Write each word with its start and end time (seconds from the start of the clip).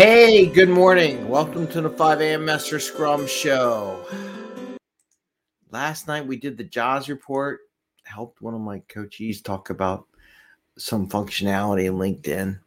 Hey, 0.00 0.46
good 0.46 0.70
morning. 0.70 1.28
Welcome 1.28 1.66
to 1.66 1.82
the 1.82 1.90
5 1.90 2.22
a.m. 2.22 2.46
Master 2.46 2.80
Scrum 2.80 3.26
Show. 3.26 4.02
Last 5.70 6.08
night 6.08 6.26
we 6.26 6.38
did 6.38 6.56
the 6.56 6.64
jobs 6.64 7.10
report, 7.10 7.60
helped 8.04 8.40
one 8.40 8.54
of 8.54 8.62
my 8.62 8.78
coaches 8.88 9.42
talk 9.42 9.68
about 9.68 10.06
some 10.78 11.06
functionality 11.06 11.84
in 11.84 11.96
LinkedIn. 11.96 12.58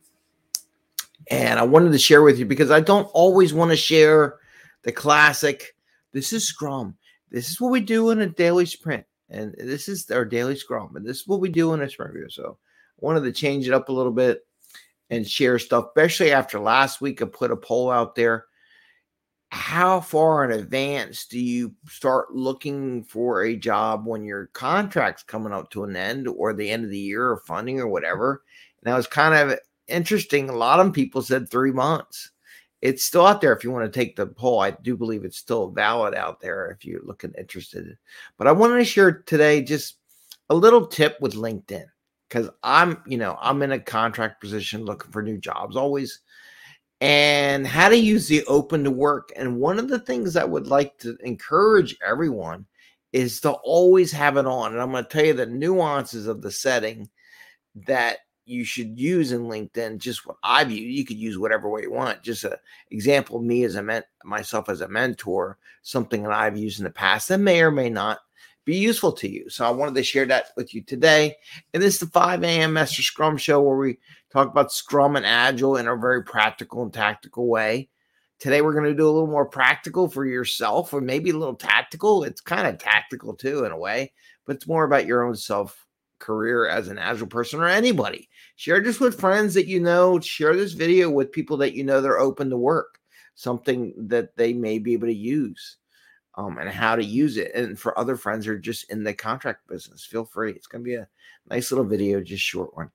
And 1.32 1.60
I 1.60 1.64
wanted 1.64 1.92
to 1.94 1.98
share 1.98 2.22
with 2.22 2.38
you 2.38 2.46
because 2.46 2.70
I 2.70 2.82
don't 2.82 3.10
always 3.16 3.52
want 3.52 3.72
to 3.72 3.78
share 3.78 4.36
the 4.84 4.92
classic. 4.92 5.76
This 6.12 6.34
is 6.34 6.48
Scrum. 6.48 6.96
This 7.32 7.50
is 7.50 7.60
what 7.60 7.72
we 7.72 7.82
do 7.82 8.12
in 8.12 8.22
a 8.22 8.28
daily 8.28 8.68
sprint. 8.68 9.08
And 9.32 9.56
this 9.58 9.90
is 9.90 10.12
our 10.12 10.24
daily 10.24 10.56
Scrum. 10.56 10.96
And 10.96 11.04
this 11.04 11.22
is 11.22 11.28
what 11.28 11.40
we 11.40 11.50
do 11.50 11.74
in 11.74 11.82
a 11.82 11.90
sprint 11.90 12.14
review. 12.14 12.30
So 12.30 12.60
I 12.62 13.04
wanted 13.04 13.22
to 13.22 13.32
change 13.32 13.68
it 13.68 13.74
up 13.74 13.90
a 13.90 13.92
little 13.92 14.12
bit 14.12 14.46
and 15.14 15.28
share 15.28 15.60
stuff, 15.60 15.88
especially 15.96 16.32
after 16.32 16.60
last 16.60 17.02
week. 17.02 17.22
I 17.22 17.26
put 17.26 17.52
a 17.52 17.56
poll 17.56 17.92
out 17.92 18.16
there. 18.16 18.46
How 19.50 20.00
far 20.00 20.44
in 20.44 20.60
advance 20.60 21.28
do 21.28 21.40
you 21.40 21.76
start 21.88 22.34
looking 22.34 23.04
for 23.04 23.44
a 23.44 23.56
job 23.56 24.08
when 24.08 24.24
your 24.24 24.48
contract's 24.48 25.22
coming 25.22 25.54
up 25.54 25.70
to 25.72 25.84
an 25.84 25.96
end 25.96 26.28
or 26.28 26.54
the 26.54 26.70
end 26.70 26.84
of 26.84 26.90
the 26.90 26.98
year 26.98 27.30
or 27.30 27.38
funding 27.38 27.80
or 27.80 27.88
whatever? 27.88 28.44
And 28.82 28.92
that 28.92 28.98
was 28.98 29.06
kind 29.06 29.36
of 29.36 29.60
interesting. 29.88 30.50
A 30.50 30.56
lot 30.56 30.80
of 30.80 30.92
people 30.92 31.22
said 31.22 31.50
three 31.50 31.72
months. 31.72 32.32
It's 32.82 33.06
still 33.06 33.28
out 33.28 33.42
there 33.42 33.54
if 33.54 33.64
you 33.64 33.72
want 33.72 33.86
to 33.86 34.00
take 34.00 34.16
the 34.16 34.26
poll. 34.26 34.60
I 34.60 34.72
do 34.72 34.98
believe 34.98 35.24
it's 35.24 35.38
still 35.38 35.70
valid 35.70 36.16
out 36.16 36.42
there 36.42 36.72
if 36.72 36.84
you're 36.84 37.04
looking 37.04 37.34
interested. 37.38 37.98
But 38.38 38.48
I 38.48 38.52
wanted 38.52 38.80
to 38.80 38.86
share 38.86 39.22
today 39.22 39.62
just 39.62 39.98
a 40.50 40.56
little 40.56 40.88
tip 40.88 41.18
with 41.22 41.36
LinkedIn 41.36 41.86
because 42.34 42.50
I'm, 42.64 43.04
you 43.06 43.18
know, 43.18 43.38
I'm 43.40 43.62
in 43.62 43.74
a 43.74 43.80
contract 43.80 44.42
position 44.42 44.86
looking 44.86 45.12
for 45.12 45.22
new 45.22 45.38
jobs 45.38 45.76
always. 45.76 46.22
And 47.00 47.68
how 47.68 47.90
to 47.90 47.98
use 47.98 48.28
the 48.28 48.44
open 48.46 48.84
to 48.86 48.92
work. 48.92 49.32
And 49.36 49.60
one 49.60 49.78
of 49.78 49.88
the 49.88 50.00
things 50.00 50.36
I 50.36 50.44
would 50.44 50.66
like 50.66 50.98
to 51.00 51.16
encourage 51.24 51.96
everyone 52.04 52.66
is 53.12 53.40
to 53.42 53.52
always 53.52 54.12
have 54.14 54.38
it 54.38 54.48
on. 54.48 54.72
And 54.72 54.82
I'm 54.82 54.92
going 54.92 55.04
to 55.04 55.10
tell 55.10 55.26
you 55.26 55.34
the 55.34 55.46
nuances 55.46 56.26
of 56.26 56.42
the 56.42 56.50
setting 56.50 57.08
that 57.76 58.20
you 58.46 58.64
should 58.64 59.00
use 59.00 59.32
in 59.32 59.44
LinkedIn. 59.44 60.00
Just 60.00 60.26
what 60.26 60.38
I've 60.44 60.72
used. 60.72 60.98
You 60.98 61.06
could 61.06 61.18
use 61.18 61.38
whatever 61.38 61.70
way 61.70 61.82
you 61.84 61.92
want. 61.92 62.24
Just 62.24 62.46
an 62.46 62.54
example 62.90 63.42
me 63.42 63.64
as 63.64 63.76
a 63.76 63.84
men- 63.84 64.06
myself 64.24 64.70
as 64.70 64.82
a 64.82 64.88
mentor, 64.88 65.60
something 65.84 66.24
that 66.24 66.32
I've 66.32 66.58
used 66.58 66.80
in 66.80 66.86
the 66.86 66.90
past 66.90 67.28
that 67.28 67.40
may 67.40 67.62
or 67.62 67.70
may 67.70 67.90
not 67.90 68.20
be 68.66 68.78
useful 68.78 69.12
to 69.14 69.30
you. 69.30 69.50
So 69.50 69.66
I 69.66 69.72
wanted 69.72 69.96
to 69.96 70.04
share 70.04 70.26
that 70.28 70.48
with 70.56 70.74
you 70.74 70.82
today. 70.82 71.36
And 71.74 71.84
this 71.84 71.96
is 71.96 72.00
the 72.02 72.08
5 72.08 72.44
a.m. 72.44 72.74
Master 72.74 73.02
Scrum 73.02 73.38
Show 73.38 73.62
where 73.62 73.78
we 73.78 73.98
talk 74.32 74.50
about 74.50 74.72
Scrum 74.72 75.16
and 75.16 75.26
Agile 75.26 75.78
in 75.78 75.88
a 75.88 75.96
very 75.96 76.24
practical 76.24 76.84
and 76.84 76.94
tactical 76.94 77.48
way. 77.48 77.90
Today 78.40 78.62
we're 78.62 78.74
going 78.74 78.86
to 78.86 78.94
do 78.94 79.08
a 79.08 79.12
little 79.12 79.28
more 79.28 79.46
practical 79.46 80.10
for 80.10 80.26
yourself 80.26 80.94
or 80.94 81.02
maybe 81.02 81.30
a 81.30 81.38
little 81.38 81.56
tactical. 81.56 82.24
It's 82.24 82.42
kind 82.42 82.68
of 82.68 82.78
tactical 82.78 83.34
too 83.34 83.66
in 83.66 83.72
a 83.72 83.78
way, 83.78 84.12
but 84.46 84.56
it's 84.56 84.68
more 84.68 84.84
about 84.84 85.06
your 85.06 85.24
own 85.24 85.36
self 85.36 85.86
career 86.20 86.68
as 86.68 86.88
an 86.88 86.98
agile 86.98 87.28
person 87.28 87.60
or 87.60 87.68
anybody. 87.68 88.30
Share 88.56 88.82
this 88.82 89.00
with 89.00 89.20
friends 89.20 89.54
that 89.54 89.68
you 89.68 89.80
know, 89.80 90.20
share 90.20 90.56
this 90.56 90.74
video 90.74 91.10
with 91.10 91.32
people 91.32 91.58
that 91.58 91.74
you 91.74 91.84
know 91.84 92.02
they're 92.02 92.20
open 92.20 92.50
to 92.50 92.58
work, 92.58 93.00
something 93.36 93.94
that 93.98 94.36
they 94.38 94.54
may 94.54 94.80
be 94.80 94.94
able 94.94 95.08
to 95.08 95.14
use 95.14 95.78
um, 96.36 96.58
and 96.58 96.70
how 96.70 96.96
to 96.96 97.04
use 97.04 97.38
it. 97.38 97.54
And 97.54 97.80
for 97.80 97.98
other 97.98 98.16
friends 98.16 98.46
who 98.46 98.54
are 98.54 98.58
just 98.60 98.90
in 98.92 99.04
the 99.04 99.14
contract 99.14 99.68
business, 99.68 100.06
feel 100.06 100.26
free. 100.26 100.52
It's 100.52 100.68
going 100.68 100.84
to 100.84 100.88
be 100.88 100.96
a 100.96 101.08
nice 101.50 101.72
little 101.72 101.86
video, 101.86 102.22
just 102.22 102.44
short 102.44 102.76
one. 102.76 102.92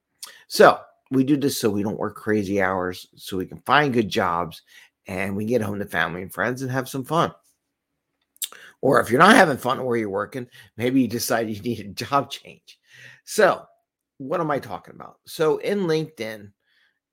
So 0.49 0.79
we 1.11 1.25
do 1.25 1.37
this 1.37 1.61
so 1.61 1.71
we 1.71 1.83
don't 1.83 1.99
work 1.99 2.17
crazy 2.17 2.61
hours, 2.61 3.07
so 3.17 3.37
we 3.37 3.47
can 3.47 3.61
find 3.61 3.95
good 3.95 4.09
jobs 4.09 4.63
and 5.07 5.37
we 5.37 5.47
get 5.47 5.63
home 5.63 5.79
to 5.79 5.87
family 5.87 6.23
and 6.23 6.33
friends 6.33 6.63
and 6.63 6.71
have 6.71 6.89
some 6.89 7.05
fun. 7.05 7.33
Or 8.81 9.01
if 9.01 9.11
you're 9.11 9.19
not 9.19 9.35
having 9.35 9.57
fun 9.57 9.83
where 9.85 9.97
you're 9.97 10.11
working, 10.11 10.47
maybe 10.77 11.01
you 11.01 11.09
decide 11.09 11.49
you 11.49 11.61
need 11.61 11.81
a 11.81 11.85
job 12.05 12.31
change. 12.31 12.79
So, 13.25 13.65
what 14.19 14.41
am 14.41 14.51
I 14.51 14.59
talking 14.59 14.95
about? 14.95 15.19
So, 15.27 15.59
in 15.59 15.81
LinkedIn, 15.81 16.53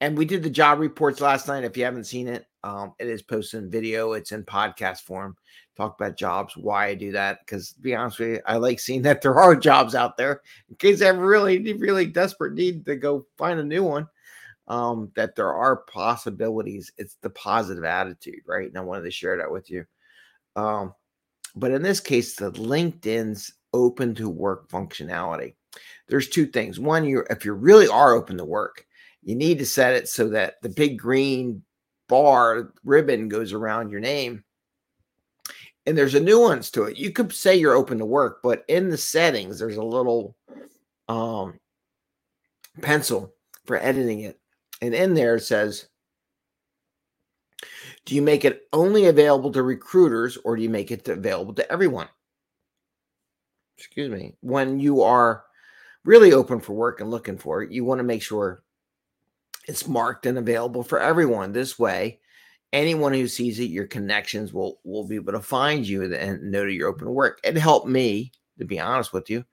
and 0.02 0.18
we 0.18 0.25
did 0.25 0.44
the 0.44 0.50
job 0.50 0.80
reports 0.80 1.22
last 1.22 1.47
night. 1.47 1.64
If 1.64 1.78
you 1.78 1.85
haven't 1.85 2.03
seen 2.03 2.28
it, 2.28 2.46
um, 2.64 2.94
it 3.00 3.08
is 3.08 3.22
posted 3.22 3.64
in 3.64 3.72
video, 3.72 4.14
it's 4.14 4.31
in 4.31 4.44
podcast 4.44 5.02
form 5.02 5.35
talk 5.75 6.00
about 6.00 6.18
jobs, 6.18 6.56
why 6.58 6.88
I 6.88 6.96
do 6.96 7.12
that. 7.12 7.40
Because 7.46 7.74
to 7.74 7.81
be 7.81 7.96
honest 7.96 8.19
with 8.19 8.30
you, 8.30 8.41
I 8.46 8.58
like 8.58 8.80
seeing 8.80 9.02
that 9.03 9.22
there 9.22 9.40
are 9.40 9.56
jobs 9.56 9.96
out 9.96 10.18
there 10.18 10.41
in 10.69 10.75
case 10.75 11.02
I 11.02 11.08
have 11.08 11.18
really, 11.18 11.74
really 11.74 12.06
desperate 12.06 12.53
need 12.53 12.86
to 12.86 12.96
go 12.96 13.25
find 13.38 13.59
a 13.59 13.63
new 13.63 13.84
one. 13.84 14.08
Um, 14.68 15.12
that 15.16 15.35
there 15.35 15.53
are 15.53 15.75
possibilities. 15.75 16.91
It's 16.97 17.18
the 17.22 17.30
positive 17.30 17.84
attitude, 17.84 18.40
right? 18.47 18.68
And 18.68 18.75
I 18.75 18.81
wanted 18.81 19.03
to 19.03 19.12
share 19.12 19.38
that 19.38 19.52
with 19.52 19.69
you. 19.69 19.85
Um, 20.56 20.96
but 21.56 21.69
in 21.69 21.84
this 21.84 22.00
case, 22.00 22.35
the 22.35 22.52
LinkedIn's 22.52 23.53
open 23.74 24.16
to 24.16 24.28
work 24.28 24.68
functionality. 24.69 25.53
There's 26.08 26.30
two 26.30 26.47
things. 26.47 26.80
One, 26.80 27.06
you 27.06 27.25
if 27.30 27.46
you 27.46 27.53
really 27.53 27.88
are 27.88 28.16
open 28.16 28.38
to 28.38 28.46
work, 28.46 28.88
you 29.22 29.35
need 29.35 29.59
to 29.59 29.68
set 29.68 29.94
it 29.94 30.08
so 30.08 30.30
that 30.30 30.56
the 30.64 30.69
big 30.69 30.97
green 30.97 31.62
bar 32.08 32.74
ribbon 32.84 33.28
goes 33.28 33.53
around 33.53 33.91
your 33.91 34.00
name 34.00 34.44
and 35.85 35.97
there's 35.97 36.16
a 36.16 36.19
nuance 36.19 36.72
to 36.72 36.84
it. 36.84 36.97
You 36.97 37.12
could 37.12 37.31
say 37.34 37.56
you're 37.56 37.75
open 37.75 38.00
to 38.00 38.06
work, 38.06 38.40
but 38.41 38.66
in 38.68 38.90
the 38.90 38.97
settings, 38.97 39.59
there's 39.59 39.78
a 39.78 39.84
little 39.84 40.35
um, 41.07 41.59
pencil 42.81 43.34
for 43.66 43.78
editing 43.78 44.22
it. 44.22 44.40
And 44.81 44.94
in 44.94 45.13
there 45.13 45.35
it 45.35 45.44
says, 45.44 45.88
do 48.06 48.16
you 48.16 48.22
make 48.22 48.46
it 48.46 48.68
only 48.73 49.06
available 49.06 49.51
to 49.51 49.63
recruiters 49.63 50.38
or 50.38 50.56
do 50.56 50.62
you 50.62 50.69
make 50.69 50.91
it 50.91 51.07
available 51.07 51.53
to 51.56 51.72
everyone? 51.72 52.07
Excuse 53.78 54.09
me. 54.09 54.35
When 54.41 54.79
you 54.79 55.02
are 55.02 55.44
really 56.03 56.34
open 56.34 56.59
for 56.59 56.73
work 56.73 57.02
and 57.02 57.09
looking 57.09 57.38
for 57.38 57.63
it, 57.63 57.72
you 57.72 57.84
want 57.84 58.00
to 58.00 58.03
make 58.03 58.22
sure 58.22 58.63
it's 59.67 59.88
marked 59.88 60.25
and 60.25 60.38
available 60.38 60.84
for 60.84 61.00
everyone. 61.00 61.52
This 61.52 61.79
way, 61.79 62.19
anyone 62.74 63.14
who 63.14 63.28
sees 63.28 63.59
it, 63.59 63.70
your 63.70 63.88
connections 63.88 64.53
will 64.53 64.80
will 64.84 65.08
be 65.08 65.16
able 65.16 65.34
to 65.34 65.42
find 65.42 65.88
you 65.88 66.14
and 66.14 66.52
know 66.52 66.66
that 66.66 66.74
you're 66.74 66.90
open 66.90 67.09
work. 67.09 67.40
It 67.44 67.58
helped 67.58 67.88
me, 67.88 68.31
to 68.59 68.66
be 68.66 68.80
honest 68.80 69.14
with 69.14 69.30
you, 69.30 69.46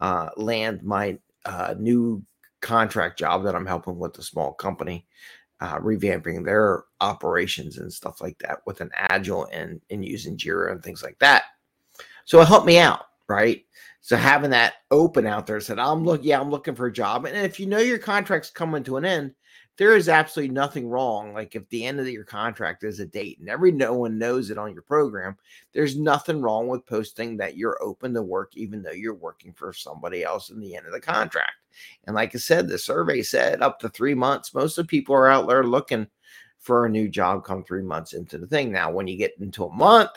uh, 0.00 0.30
land 0.36 0.82
my 0.82 1.18
uh, 1.44 1.74
new 1.78 2.22
contract 2.60 3.18
job 3.18 3.44
that 3.44 3.54
I'm 3.54 3.66
helping 3.66 3.98
with 3.98 4.18
a 4.18 4.22
small 4.22 4.52
company, 4.52 5.06
uh, 5.60 5.78
revamping 5.78 6.44
their 6.44 6.84
operations 7.00 7.78
and 7.78 7.92
stuff 7.92 8.20
like 8.20 8.38
that 8.40 8.60
with 8.66 8.80
an 8.80 8.90
agile 8.94 9.46
and 9.52 9.80
and 9.90 10.04
using 10.04 10.36
Jira 10.36 10.72
and 10.72 10.82
things 10.82 11.02
like 11.02 11.18
that. 11.20 11.44
So 12.24 12.40
it 12.40 12.48
helped 12.48 12.66
me 12.66 12.78
out, 12.78 13.02
right? 13.28 13.64
So 14.00 14.16
having 14.16 14.50
that 14.50 14.74
open 14.90 15.26
out 15.26 15.46
there 15.46 15.60
said, 15.60 15.78
I'm 15.78 16.04
looking, 16.04 16.26
yeah, 16.26 16.40
I'm 16.40 16.50
looking 16.50 16.74
for 16.74 16.86
a 16.86 16.92
job. 16.92 17.24
And 17.24 17.36
if 17.36 17.58
you 17.58 17.66
know 17.66 17.78
your 17.78 17.98
contract's 17.98 18.50
coming 18.50 18.84
to 18.84 18.96
an 18.96 19.04
end, 19.04 19.34
there 19.78 19.94
is 19.94 20.08
absolutely 20.08 20.54
nothing 20.54 20.88
wrong. 20.88 21.34
Like 21.34 21.54
if 21.54 21.68
the 21.68 21.84
end 21.84 22.00
of 22.00 22.08
your 22.08 22.24
contract 22.24 22.82
is 22.84 23.00
a 23.00 23.06
date 23.06 23.38
and 23.38 23.48
every 23.48 23.70
no 23.70 23.92
one 23.92 24.18
knows 24.18 24.50
it 24.50 24.58
on 24.58 24.72
your 24.72 24.82
program, 24.82 25.36
there's 25.72 25.98
nothing 25.98 26.40
wrong 26.40 26.68
with 26.68 26.86
posting 26.86 27.36
that 27.36 27.56
you're 27.56 27.82
open 27.82 28.14
to 28.14 28.22
work, 28.22 28.56
even 28.56 28.82
though 28.82 28.92
you're 28.92 29.14
working 29.14 29.52
for 29.52 29.72
somebody 29.72 30.24
else 30.24 30.50
in 30.50 30.60
the 30.60 30.74
end 30.74 30.86
of 30.86 30.92
the 30.92 31.00
contract. 31.00 31.52
And 32.06 32.16
like 32.16 32.34
I 32.34 32.38
said, 32.38 32.68
the 32.68 32.78
survey 32.78 33.22
said 33.22 33.60
up 33.60 33.78
to 33.80 33.88
three 33.90 34.14
months. 34.14 34.54
Most 34.54 34.78
of 34.78 34.86
the 34.86 34.88
people 34.88 35.14
are 35.14 35.28
out 35.28 35.46
there 35.46 35.64
looking 35.64 36.06
for 36.58 36.86
a 36.86 36.90
new 36.90 37.08
job 37.08 37.44
come 37.44 37.62
three 37.62 37.82
months 37.82 38.14
into 38.14 38.38
the 38.38 38.46
thing. 38.46 38.72
Now, 38.72 38.90
when 38.90 39.06
you 39.06 39.16
get 39.16 39.34
into 39.38 39.64
a 39.64 39.74
month 39.74 40.10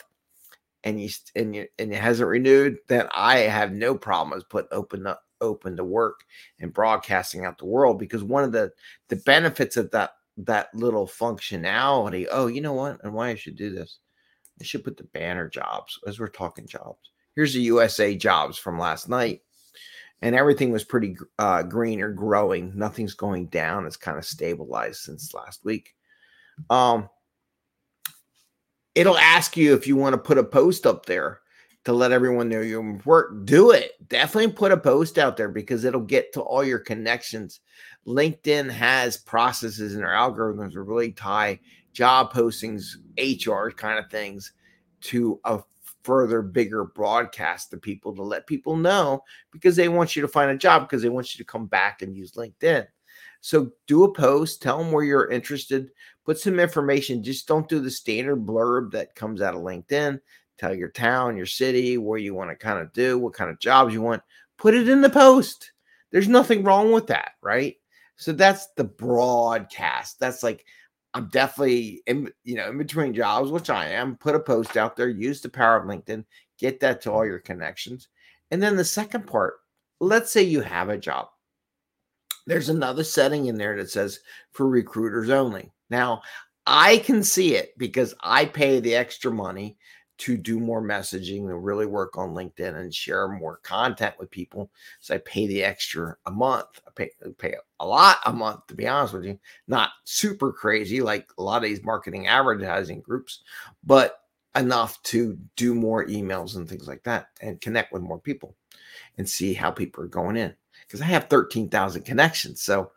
and 0.85 1.01
you 1.01 1.09
and 1.35 1.53
you 1.53 1.67
and 1.77 1.91
it 1.91 1.99
hasn't 1.99 2.29
renewed, 2.29 2.77
then 2.87 3.07
I 3.13 3.39
have 3.39 3.73
no 3.73 3.93
problems 3.93 4.45
put 4.45 4.67
open 4.71 5.05
up 5.05 5.23
open 5.41 5.77
to 5.77 5.83
work 5.83 6.21
and 6.59 6.73
broadcasting 6.73 7.45
out 7.45 7.57
the 7.57 7.65
world 7.65 7.99
because 7.99 8.23
one 8.23 8.43
of 8.43 8.51
the 8.51 8.71
the 9.07 9.15
benefits 9.17 9.77
of 9.77 9.91
that 9.91 10.11
that 10.37 10.73
little 10.73 11.07
functionality 11.07 12.25
oh 12.31 12.47
you 12.47 12.61
know 12.61 12.73
what? 12.73 13.03
And 13.03 13.13
why 13.13 13.29
i 13.29 13.35
should 13.35 13.55
do 13.55 13.69
this? 13.69 13.99
I 14.59 14.63
should 14.63 14.83
put 14.83 14.97
the 14.97 15.05
banner 15.05 15.49
jobs 15.49 15.99
as 16.07 16.19
we're 16.19 16.27
talking 16.27 16.67
jobs. 16.67 17.11
Here's 17.35 17.53
the 17.53 17.61
usa 17.61 18.15
jobs 18.15 18.57
from 18.57 18.79
last 18.79 19.09
night. 19.09 19.41
And 20.21 20.35
everything 20.35 20.73
was 20.73 20.83
pretty 20.83 21.15
uh, 21.37 21.63
green 21.63 22.01
or 22.01 22.11
growing. 22.11 22.77
Nothing's 22.77 23.13
going 23.13 23.45
down. 23.45 23.85
It's 23.85 23.95
kind 23.95 24.17
of 24.17 24.25
stabilized 24.25 24.99
since 25.01 25.33
last 25.33 25.63
week. 25.63 25.95
Um 26.69 27.09
it'll 28.95 29.17
ask 29.17 29.55
you 29.55 29.73
if 29.73 29.87
you 29.87 29.95
want 29.95 30.13
to 30.13 30.17
put 30.17 30.37
a 30.37 30.43
post 30.43 30.85
up 30.85 31.05
there 31.05 31.38
to 31.85 31.93
let 31.93 32.11
everyone 32.11 32.49
know 32.49 32.61
your 32.61 32.99
work, 33.05 33.45
do 33.45 33.71
it. 33.71 33.93
Definitely 34.09 34.51
put 34.53 34.71
a 34.71 34.77
post 34.77 35.17
out 35.17 35.37
there 35.37 35.49
because 35.49 35.83
it'll 35.83 36.01
get 36.01 36.33
to 36.33 36.41
all 36.41 36.63
your 36.63 36.79
connections. 36.79 37.61
LinkedIn 38.05 38.69
has 38.69 39.17
processes 39.17 39.93
and 39.93 40.03
their 40.03 40.09
algorithms 40.09 40.73
to 40.73 40.81
really 40.81 41.11
tie 41.11 41.59
job 41.93 42.33
postings, 42.33 42.95
HR 43.17 43.69
kind 43.69 43.97
of 43.97 44.09
things 44.11 44.53
to 45.01 45.39
a 45.45 45.59
further 46.03 46.41
bigger 46.41 46.85
broadcast 46.85 47.71
to 47.71 47.77
people 47.77 48.15
to 48.15 48.23
let 48.23 48.47
people 48.47 48.75
know 48.75 49.21
because 49.51 49.75
they 49.75 49.89
want 49.89 50.15
you 50.15 50.21
to 50.21 50.27
find 50.27 50.51
a 50.51 50.57
job 50.57 50.83
because 50.83 51.01
they 51.01 51.09
want 51.09 51.33
you 51.33 51.37
to 51.37 51.49
come 51.49 51.65
back 51.65 52.01
and 52.01 52.15
use 52.15 52.33
LinkedIn. 52.33 52.85
So 53.41 53.71
do 53.87 54.03
a 54.03 54.13
post, 54.13 54.61
tell 54.61 54.79
them 54.79 54.91
where 54.91 55.03
you're 55.03 55.29
interested, 55.29 55.91
put 56.25 56.37
some 56.39 56.59
information. 56.59 57.23
Just 57.23 57.47
don't 57.47 57.69
do 57.69 57.79
the 57.79 57.91
standard 57.91 58.45
blurb 58.45 58.91
that 58.91 59.15
comes 59.15 59.41
out 59.41 59.55
of 59.55 59.61
LinkedIn. 59.61 60.19
Tell 60.59 60.75
your 60.75 60.89
town, 60.89 61.37
your 61.37 61.45
city, 61.45 61.97
where 61.97 62.19
you 62.19 62.35
want 62.35 62.49
to 62.49 62.55
kind 62.55 62.79
of 62.79 62.91
do, 62.91 63.17
what 63.17 63.33
kind 63.33 63.49
of 63.49 63.59
jobs 63.59 63.93
you 63.93 64.01
want. 64.01 64.21
Put 64.57 64.75
it 64.75 64.89
in 64.89 65.01
the 65.01 65.09
post. 65.09 65.71
There's 66.11 66.27
nothing 66.27 66.63
wrong 66.63 66.91
with 66.91 67.07
that, 67.07 67.31
right? 67.41 67.77
So 68.17 68.33
that's 68.33 68.67
the 68.75 68.83
broadcast. 68.83 70.19
That's 70.19 70.43
like 70.43 70.65
I'm 71.13 71.29
definitely 71.29 72.03
in, 72.07 72.31
you 72.43 72.55
know, 72.55 72.69
in 72.69 72.77
between 72.77 73.13
jobs, 73.13 73.51
which 73.51 73.69
I 73.69 73.87
am. 73.87 74.17
Put 74.17 74.35
a 74.35 74.39
post 74.39 74.75
out 74.75 74.95
there, 74.95 75.09
use 75.09 75.41
the 75.41 75.49
power 75.49 75.77
of 75.77 75.87
LinkedIn, 75.87 76.25
get 76.57 76.79
that 76.81 77.01
to 77.01 77.11
all 77.11 77.25
your 77.25 77.39
connections. 77.39 78.09
And 78.51 78.61
then 78.61 78.75
the 78.75 78.83
second 78.83 79.27
part, 79.27 79.55
let's 79.99 80.31
say 80.31 80.43
you 80.43 80.61
have 80.61 80.89
a 80.89 80.97
job. 80.97 81.29
There's 82.45 82.69
another 82.69 83.03
setting 83.03 83.45
in 83.45 83.57
there 83.57 83.77
that 83.77 83.89
says 83.89 84.19
for 84.51 84.67
recruiters 84.67 85.29
only. 85.29 85.71
Now, 85.89 86.21
I 86.65 86.97
can 86.97 87.23
see 87.23 87.55
it 87.55 87.77
because 87.77 88.13
I 88.21 88.45
pay 88.45 88.79
the 88.79 88.95
extra 88.95 89.31
money 89.31 89.77
to 90.19 90.35
do 90.35 90.59
more 90.59 90.81
messaging 90.81 91.49
and 91.49 91.63
really 91.63 91.85
work 91.85 92.17
on 92.17 92.33
LinkedIn 92.33 92.75
and 92.75 92.93
share 92.93 93.29
more 93.29 93.57
content 93.63 94.15
with 94.19 94.29
people. 94.29 94.69
So 94.99 95.15
I 95.15 95.19
pay 95.19 95.47
the 95.47 95.63
extra 95.63 96.15
a 96.25 96.31
month. 96.31 96.81
I 96.85 96.91
pay, 96.93 97.11
I 97.25 97.29
pay 97.37 97.55
a 97.79 97.87
lot 97.87 98.17
a 98.25 98.33
month, 98.33 98.67
to 98.67 98.75
be 98.75 98.87
honest 98.87 99.13
with 99.13 99.23
you. 99.23 99.39
Not 99.67 99.91
super 100.03 100.51
crazy 100.51 101.01
like 101.01 101.29
a 101.37 101.43
lot 101.43 101.63
of 101.63 101.69
these 101.69 101.83
marketing 101.83 102.27
advertising 102.27 102.99
groups, 102.99 103.43
but 103.83 104.19
enough 104.55 105.01
to 105.03 105.37
do 105.55 105.73
more 105.73 106.05
emails 106.05 106.57
and 106.57 106.67
things 106.67 106.87
like 106.87 107.03
that 107.03 107.27
and 107.41 107.61
connect 107.61 107.93
with 107.93 108.01
more 108.01 108.19
people 108.19 108.55
and 109.17 109.29
see 109.29 109.53
how 109.53 109.71
people 109.71 110.03
are 110.03 110.07
going 110.07 110.35
in. 110.35 110.53
Because 110.85 111.01
I 111.01 111.05
have 111.05 111.29
13,000 111.29 112.01
connections. 112.03 112.61
So 112.61 112.91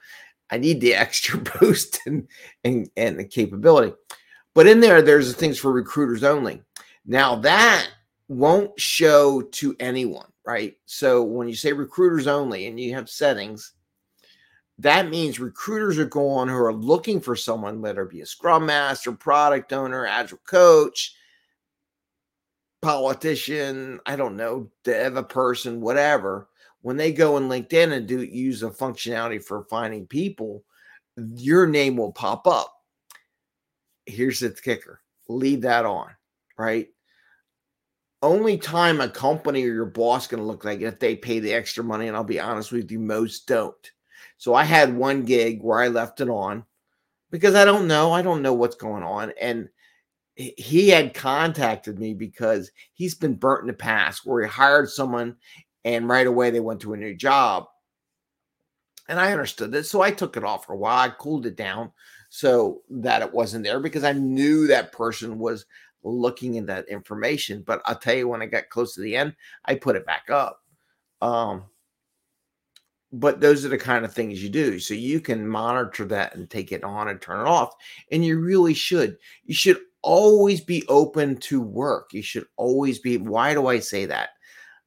I 0.50 0.58
need 0.58 0.80
the 0.80 0.94
extra 0.96 1.38
boost 1.38 2.00
and, 2.04 2.26
and, 2.64 2.90
and 2.96 3.16
the 3.16 3.24
capability. 3.24 3.94
But 4.54 4.66
in 4.66 4.80
there, 4.80 5.02
there's 5.02 5.32
things 5.34 5.58
for 5.58 5.72
recruiters 5.72 6.24
only. 6.24 6.62
Now 7.04 7.36
that 7.36 7.88
won't 8.28 8.78
show 8.80 9.42
to 9.42 9.76
anyone, 9.80 10.28
right? 10.46 10.76
So 10.86 11.22
when 11.22 11.48
you 11.48 11.54
say 11.54 11.72
recruiters 11.72 12.26
only 12.26 12.66
and 12.66 12.78
you 12.78 12.94
have 12.94 13.10
settings, 13.10 13.72
that 14.78 15.10
means 15.10 15.38
recruiters 15.38 15.98
are 15.98 16.06
going 16.06 16.48
who 16.48 16.56
are 16.56 16.72
looking 16.72 17.20
for 17.20 17.36
someone, 17.36 17.80
whether 17.80 18.02
it 18.02 18.10
be 18.10 18.22
a 18.22 18.26
scrum 18.26 18.66
master, 18.66 19.12
product 19.12 19.72
owner, 19.72 20.06
agile 20.06 20.40
coach, 20.46 21.14
politician, 22.80 24.00
I 24.06 24.16
don't 24.16 24.36
know, 24.36 24.70
dev 24.84 25.16
a 25.16 25.22
person, 25.22 25.80
whatever. 25.80 26.48
When 26.80 26.96
they 26.96 27.12
go 27.12 27.36
in 27.36 27.48
LinkedIn 27.48 27.92
and 27.92 28.08
do 28.08 28.22
use 28.22 28.62
a 28.64 28.70
functionality 28.70 29.42
for 29.42 29.64
finding 29.70 30.06
people, 30.06 30.64
your 31.36 31.66
name 31.66 31.96
will 31.96 32.12
pop 32.12 32.46
up. 32.46 32.72
Here's 34.06 34.40
the 34.40 34.50
kicker 34.50 35.00
leave 35.28 35.62
that 35.62 35.86
on 35.86 36.10
right? 36.58 36.88
Only 38.22 38.56
time 38.56 39.00
a 39.00 39.08
company 39.08 39.64
or 39.64 39.72
your 39.72 39.86
boss 39.86 40.28
to 40.28 40.46
look 40.46 40.64
like 40.64 40.80
it 40.80 40.84
if 40.84 41.00
they 41.00 41.16
pay 41.16 41.40
the 41.40 41.52
extra 41.52 41.82
money. 41.82 42.06
And 42.06 42.16
I'll 42.16 42.24
be 42.24 42.40
honest 42.40 42.72
with 42.72 42.90
you, 42.90 43.00
most 43.00 43.46
don't. 43.46 43.90
So 44.38 44.54
I 44.54 44.64
had 44.64 44.96
one 44.96 45.24
gig 45.24 45.60
where 45.62 45.80
I 45.80 45.88
left 45.88 46.20
it 46.20 46.28
on 46.28 46.64
because 47.30 47.54
I 47.54 47.64
don't 47.64 47.88
know. 47.88 48.12
I 48.12 48.22
don't 48.22 48.42
know 48.42 48.52
what's 48.52 48.76
going 48.76 49.02
on. 49.02 49.32
And 49.40 49.68
he 50.34 50.88
had 50.88 51.14
contacted 51.14 51.98
me 51.98 52.14
because 52.14 52.70
he's 52.92 53.14
been 53.14 53.34
burnt 53.34 53.62
in 53.62 53.66
the 53.66 53.72
past 53.72 54.24
where 54.24 54.42
he 54.42 54.48
hired 54.48 54.88
someone 54.88 55.36
and 55.84 56.08
right 56.08 56.26
away 56.26 56.50
they 56.50 56.60
went 56.60 56.80
to 56.80 56.94
a 56.94 56.96
new 56.96 57.14
job. 57.14 57.66
And 59.08 59.20
I 59.20 59.32
understood 59.32 59.72
this. 59.72 59.90
So 59.90 60.00
I 60.00 60.10
took 60.10 60.36
it 60.36 60.44
off 60.44 60.66
for 60.66 60.72
a 60.74 60.76
while. 60.76 60.98
I 60.98 61.10
cooled 61.10 61.46
it 61.46 61.56
down 61.56 61.92
so 62.30 62.82
that 62.88 63.20
it 63.20 63.32
wasn't 63.32 63.64
there 63.64 63.80
because 63.80 64.04
I 64.04 64.12
knew 64.12 64.66
that 64.66 64.92
person 64.92 65.38
was 65.38 65.66
looking 66.02 66.58
at 66.58 66.66
that 66.66 66.88
information. 66.88 67.62
But 67.66 67.82
I'll 67.84 67.98
tell 67.98 68.14
you, 68.14 68.28
when 68.28 68.42
I 68.42 68.46
got 68.46 68.68
close 68.68 68.94
to 68.94 69.00
the 69.00 69.16
end, 69.16 69.34
I 69.64 69.74
put 69.74 69.96
it 69.96 70.06
back 70.06 70.30
up. 70.30 70.60
Um, 71.20 71.64
but 73.12 73.40
those 73.40 73.64
are 73.64 73.68
the 73.68 73.78
kind 73.78 74.04
of 74.04 74.12
things 74.12 74.42
you 74.42 74.48
do. 74.48 74.78
So 74.78 74.94
you 74.94 75.20
can 75.20 75.46
monitor 75.46 76.04
that 76.06 76.34
and 76.34 76.48
take 76.48 76.72
it 76.72 76.82
on 76.82 77.08
and 77.08 77.20
turn 77.20 77.40
it 77.40 77.48
off. 77.48 77.74
And 78.10 78.24
you 78.24 78.40
really 78.40 78.74
should. 78.74 79.18
You 79.44 79.54
should 79.54 79.78
always 80.02 80.60
be 80.60 80.84
open 80.88 81.36
to 81.36 81.60
work. 81.60 82.12
You 82.12 82.22
should 82.22 82.46
always 82.56 82.98
be. 82.98 83.18
Why 83.18 83.52
do 83.52 83.66
I 83.66 83.78
say 83.78 84.06
that? 84.06 84.30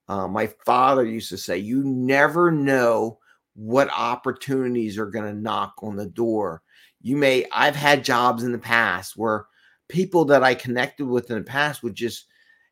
Uh, 0.08 0.28
my 0.28 0.48
father 0.66 1.06
used 1.06 1.30
to 1.30 1.38
say, 1.38 1.58
You 1.58 1.84
never 1.84 2.52
know 2.52 3.20
what 3.56 3.90
opportunities 3.90 4.98
are 4.98 5.10
going 5.10 5.26
to 5.26 5.42
knock 5.42 5.76
on 5.82 5.96
the 5.96 6.08
door. 6.08 6.62
You 7.02 7.16
may, 7.16 7.46
I've 7.52 7.76
had 7.76 8.04
jobs 8.04 8.44
in 8.44 8.52
the 8.52 8.58
past 8.58 9.16
where 9.16 9.46
people 9.88 10.26
that 10.26 10.44
I 10.44 10.56
connected 10.56 11.06
with 11.06 11.30
in 11.30 11.38
the 11.38 11.44
past 11.44 11.84
would 11.84 11.96
just, 11.96 12.26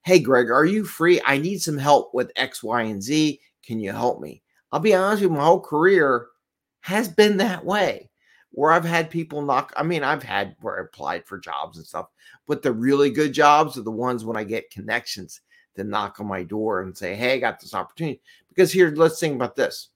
hey, 0.03 0.19
Greg, 0.19 0.49
are 0.49 0.65
you 0.65 0.83
free? 0.83 1.21
I 1.25 1.37
need 1.37 1.61
some 1.61 1.77
help 1.77 2.13
with 2.13 2.31
X, 2.35 2.63
Y, 2.63 2.81
and 2.83 3.01
Z. 3.01 3.39
Can 3.65 3.79
you 3.79 3.91
help 3.91 4.21
me? 4.21 4.41
I'll 4.71 4.79
be 4.79 4.93
honest 4.93 5.21
with 5.21 5.31
you, 5.31 5.37
my 5.37 5.45
whole 5.45 5.59
career 5.59 6.27
has 6.81 7.07
been 7.07 7.37
that 7.37 7.63
way 7.63 8.09
where 8.51 8.71
I've 8.71 8.85
had 8.85 9.09
people 9.09 9.41
knock. 9.41 9.73
I 9.75 9.83
mean, 9.83 10.03
I've 10.03 10.23
had 10.23 10.55
where 10.61 10.77
I 10.79 10.83
applied 10.83 11.25
for 11.25 11.39
jobs 11.39 11.77
and 11.77 11.85
stuff, 11.85 12.07
but 12.47 12.61
the 12.61 12.71
really 12.71 13.09
good 13.09 13.33
jobs 13.33 13.77
are 13.77 13.81
the 13.81 13.91
ones 13.91 14.25
when 14.25 14.37
I 14.37 14.43
get 14.43 14.69
connections 14.69 15.41
to 15.75 15.83
knock 15.83 16.19
on 16.19 16.27
my 16.27 16.43
door 16.43 16.81
and 16.81 16.95
say, 16.95 17.15
Hey, 17.15 17.33
I 17.33 17.39
got 17.39 17.59
this 17.59 17.73
opportunity. 17.73 18.21
Because 18.49 18.71
here, 18.71 18.93
let's 18.95 19.19
think 19.19 19.35
about 19.35 19.55
this. 19.55 19.89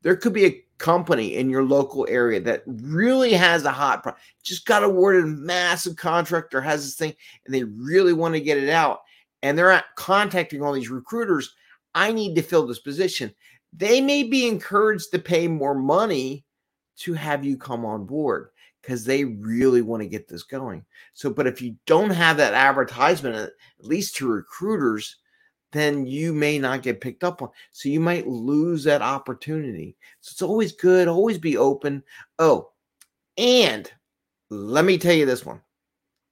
There 0.00 0.16
could 0.16 0.32
be 0.32 0.46
a 0.46 0.64
company 0.82 1.36
in 1.36 1.48
your 1.48 1.62
local 1.62 2.06
area 2.10 2.40
that 2.40 2.64
really 2.66 3.32
has 3.32 3.64
a 3.64 3.70
hot 3.70 4.02
product, 4.02 4.22
just 4.42 4.66
got 4.66 4.82
awarded 4.82 5.24
a 5.24 5.28
massive 5.28 5.94
contract 5.96 6.52
or 6.54 6.60
has 6.60 6.84
this 6.84 6.96
thing 6.96 7.14
and 7.46 7.54
they 7.54 7.62
really 7.62 8.12
want 8.12 8.34
to 8.34 8.40
get 8.40 8.58
it 8.58 8.68
out 8.68 9.00
and 9.42 9.56
they're 9.56 9.70
at 9.70 9.84
contacting 9.96 10.60
all 10.60 10.72
these 10.72 10.90
recruiters 10.90 11.54
i 11.94 12.12
need 12.12 12.34
to 12.34 12.42
fill 12.42 12.66
this 12.66 12.80
position. 12.80 13.32
They 13.72 14.00
may 14.00 14.24
be 14.24 14.46
encouraged 14.46 15.12
to 15.12 15.18
pay 15.18 15.48
more 15.48 15.74
money 15.74 16.44
to 16.98 17.14
have 17.14 17.44
you 17.44 17.56
come 17.56 17.84
on 17.84 18.04
board 18.04 18.48
because 18.82 19.04
they 19.04 19.24
really 19.24 19.82
want 19.82 20.02
to 20.02 20.08
get 20.08 20.28
this 20.28 20.42
going. 20.42 20.84
So 21.14 21.30
but 21.30 21.46
if 21.46 21.62
you 21.62 21.76
don't 21.86 22.10
have 22.10 22.36
that 22.38 22.54
advertisement 22.54 23.36
at 23.36 23.52
least 23.80 24.16
to 24.16 24.26
recruiters 24.26 25.16
then 25.72 26.06
you 26.06 26.32
may 26.32 26.58
not 26.58 26.82
get 26.82 27.00
picked 27.00 27.24
up 27.24 27.42
on. 27.42 27.48
So 27.70 27.88
you 27.88 28.00
might 28.00 28.28
lose 28.28 28.84
that 28.84 29.02
opportunity. 29.02 29.96
So 30.20 30.32
it's 30.32 30.42
always 30.42 30.72
good, 30.72 31.08
always 31.08 31.38
be 31.38 31.56
open. 31.56 32.02
Oh, 32.38 32.70
and 33.36 33.90
let 34.50 34.84
me 34.84 34.98
tell 34.98 35.14
you 35.14 35.26
this 35.26 35.46
one, 35.46 35.60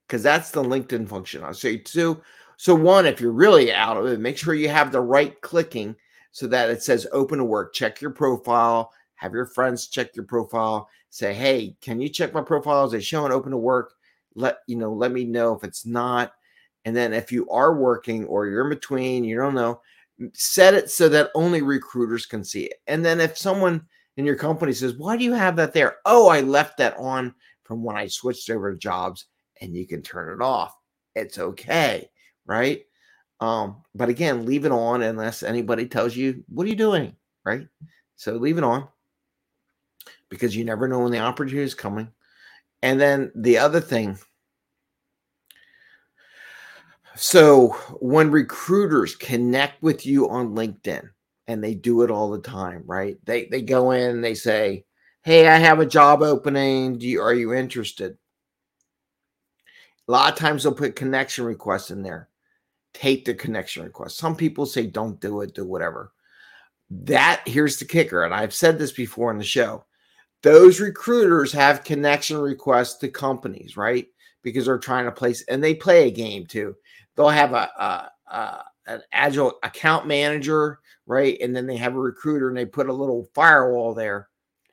because 0.07 0.23
that's 0.23 0.51
the 0.51 0.63
LinkedIn 0.63 1.09
function. 1.09 1.43
I'll 1.43 1.55
say 1.55 1.79
two. 1.79 2.21
So, 2.59 2.75
one, 2.75 3.07
if 3.07 3.23
you're 3.23 3.33
really 3.33 3.73
out 3.73 3.97
of 3.97 4.05
it, 4.07 4.21
make 4.21 4.37
sure 4.37 4.53
you 4.53 4.69
have 4.69 4.93
the 4.93 5.01
right 5.01 5.41
clicking 5.41 5.97
so 6.31 6.47
that 6.49 6.69
it 6.69 6.83
says 6.83 7.07
open 7.11 7.39
to 7.39 7.45
work. 7.45 7.73
Check 7.73 8.03
your 8.03 8.11
profile, 8.11 8.93
have 9.15 9.33
your 9.33 9.47
friends 9.47 9.87
check 9.87 10.15
your 10.15 10.27
profile, 10.27 10.87
say, 11.09 11.33
hey, 11.33 11.75
can 11.81 12.03
you 12.03 12.11
check 12.11 12.35
my 12.35 12.43
profile? 12.43 12.85
Is 12.85 12.93
it 12.93 13.03
showing 13.03 13.33
open 13.33 13.53
to 13.53 13.57
work? 13.57 13.95
Let 14.35 14.59
you 14.67 14.77
know, 14.77 14.93
let 14.93 15.11
me 15.11 15.25
know 15.25 15.55
if 15.55 15.65
it's 15.65 15.87
not 15.87 16.35
and 16.85 16.97
then 16.97 17.13
if 17.13 17.31
you 17.31 17.49
are 17.51 17.75
working 17.75 18.25
or 18.27 18.47
you're 18.47 18.65
in 18.65 18.71
between, 18.71 19.25
you 19.25 19.37
don't 19.37 19.55
know, 19.55 19.81
set 20.33 20.75
it 20.75 20.91
so 20.91 21.09
that 21.09 21.31
only 21.35 21.63
recruiters 21.63 22.27
can 22.27 22.45
see 22.45 22.65
it. 22.65 22.75
And 22.87 23.05
then 23.05 23.21
if 23.21 23.37
someone 23.37 23.87
in 24.17 24.25
your 24.25 24.37
company 24.37 24.73
says, 24.73 24.95
Why 24.95 25.17
do 25.17 25.25
you 25.25 25.33
have 25.33 25.57
that 25.57 25.73
there? 25.73 25.97
Oh, 26.07 26.29
I 26.29 26.41
left 26.41 26.79
that 26.79 26.97
on 26.97 27.35
from 27.65 27.83
when 27.83 27.97
I 27.97 28.07
switched 28.07 28.51
over 28.51 28.73
to 28.73 28.79
jobs, 28.79 29.27
and 29.61 29.75
you 29.75 29.87
can 29.87 30.03
turn 30.03 30.35
it 30.35 30.43
off. 30.43 30.75
It's 31.15 31.39
okay, 31.39 32.09
right? 32.47 32.83
Um, 33.41 33.83
but 33.95 34.09
again, 34.09 34.45
leave 34.45 34.65
it 34.65 34.73
on 34.73 35.03
unless 35.03 35.43
anybody 35.43 35.87
tells 35.87 36.17
you, 36.17 36.45
What 36.49 36.67
are 36.67 36.71
you 36.71 36.77
doing? 36.77 37.15
Right? 37.45 37.67
So 38.17 38.35
leave 38.35 38.59
it 38.59 38.65
on 38.65 38.87
because 40.29 40.55
you 40.55 40.65
never 40.65 40.87
know 40.87 41.01
when 41.01 41.13
the 41.13 41.19
opportunity 41.19 41.63
is 41.65 41.75
coming. 41.75 42.09
And 42.83 43.01
then 43.01 43.33
the 43.35 43.59
other 43.59 43.81
thing 43.81 44.19
so 47.21 47.69
when 48.01 48.31
recruiters 48.31 49.15
connect 49.15 49.83
with 49.83 50.07
you 50.07 50.31
on 50.31 50.55
LinkedIn, 50.55 51.11
and 51.47 51.63
they 51.63 51.75
do 51.75 52.01
it 52.01 52.11
all 52.11 52.31
the 52.31 52.41
time, 52.41 52.83
right? 52.87 53.19
They 53.27 53.45
they 53.45 53.61
go 53.61 53.91
in 53.91 54.11
and 54.11 54.25
they 54.25 54.35
say, 54.35 54.87
"Hey, 55.23 55.47
I 55.47 55.57
have 55.57 55.81
a 55.81 55.87
job 55.87 56.23
opening. 56.23 56.97
Do 56.97 57.07
you 57.07 57.21
are 57.21 57.35
you 57.35 57.53
interested?" 57.53 58.17
A 60.09 60.13
lot 60.13 60.33
of 60.33 60.39
times 60.39 60.63
they'll 60.63 60.73
put 60.73 60.97
connection 60.97 61.45
requests 61.45 61.91
in 61.91 62.03
there. 62.03 62.31
Take 62.95 63.27
the 63.27 63.35
connection 63.35 63.85
request. 63.85 64.17
Some 64.17 64.35
people 64.35 64.65
say, 64.65 64.87
"Don't 64.87 65.21
do 65.21 65.43
it. 65.43 65.55
Do 65.55 65.67
whatever." 65.67 66.13
That 66.89 67.43
here's 67.47 67.77
the 67.77 67.85
kicker, 67.85 68.25
and 68.25 68.33
I've 68.33 68.55
said 68.55 68.79
this 68.79 68.93
before 68.93 69.31
in 69.31 69.39
the 69.39 69.45
show. 69.45 69.85
Those 70.43 70.81
recruiters 70.81 71.53
have 71.53 71.85
connection 71.85 72.39
requests 72.39 72.97
to 73.01 73.09
companies, 73.09 73.77
right? 73.77 74.09
Because 74.43 74.67
they're 74.67 74.79
trying 74.79 75.05
to 75.05 75.13
place, 75.13 75.45
and 75.49 75.63
they 75.63 75.75
play 75.75 76.09
a 76.09 76.11
game 76.11 76.47
too 76.47 76.75
they'll 77.17 77.29
have 77.29 77.53
a, 77.53 77.69
a, 77.79 78.35
a 78.35 78.65
an 78.87 79.03
agile 79.13 79.53
account 79.63 80.07
manager, 80.07 80.81
right? 81.07 81.39
And 81.41 81.55
then 81.55 81.67
they 81.67 81.77
have 81.77 81.95
a 81.95 82.01
recruiter 82.01 82.49
and 82.49 82.57
they 82.57 82.65
put 82.65 82.89
a 82.89 82.93
little 82.93 83.29
firewall 83.35 83.95
there. 83.95 84.29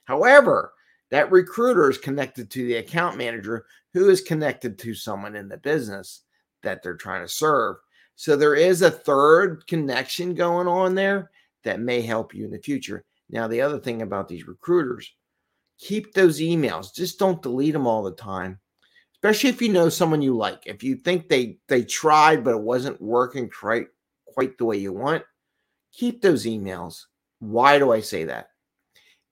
However, 0.05 0.73
That 1.09 1.31
recruiter 1.31 1.89
is 1.89 1.97
connected 1.97 2.49
to 2.51 2.65
the 2.65 2.75
account 2.75 3.17
manager 3.17 3.65
who 3.93 4.09
is 4.09 4.21
connected 4.21 4.77
to 4.79 4.93
someone 4.93 5.35
in 5.35 5.47
the 5.47 5.57
business 5.57 6.23
that 6.63 6.83
they're 6.83 6.97
trying 6.97 7.21
to 7.23 7.31
serve. 7.31 7.77
So 8.15 8.35
there 8.35 8.55
is 8.55 8.81
a 8.81 8.91
third 8.91 9.65
connection 9.67 10.33
going 10.33 10.67
on 10.67 10.95
there 10.95 11.31
that 11.63 11.79
may 11.79 12.01
help 12.01 12.33
you 12.33 12.45
in 12.45 12.51
the 12.51 12.59
future. 12.59 13.05
Now, 13.29 13.47
the 13.47 13.61
other 13.61 13.79
thing 13.79 14.01
about 14.01 14.27
these 14.27 14.47
recruiters, 14.47 15.13
keep 15.77 16.13
those 16.13 16.39
emails. 16.39 16.93
Just 16.93 17.19
don't 17.19 17.41
delete 17.41 17.73
them 17.73 17.87
all 17.87 18.03
the 18.03 18.11
time. 18.11 18.59
Especially 19.29 19.49
if 19.49 19.61
you 19.61 19.69
know 19.69 19.89
someone 19.89 20.21
you 20.21 20.35
like. 20.35 20.63
If 20.65 20.83
you 20.83 20.95
think 20.95 21.27
they 21.27 21.57
they 21.67 21.83
tried 21.83 22.43
but 22.43 22.55
it 22.55 22.61
wasn't 22.61 23.01
working 23.01 23.49
quite 23.49 23.87
quite 24.25 24.57
the 24.57 24.65
way 24.65 24.77
you 24.77 24.93
want, 24.93 25.23
keep 25.91 26.21
those 26.21 26.45
emails. 26.45 27.05
Why 27.39 27.79
do 27.79 27.91
I 27.91 28.01
say 28.01 28.23
that? 28.25 28.49